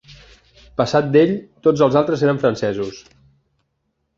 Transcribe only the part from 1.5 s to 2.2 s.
tots els